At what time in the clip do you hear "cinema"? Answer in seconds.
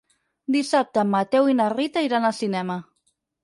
2.41-2.83